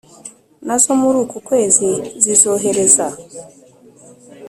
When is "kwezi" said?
1.47-1.87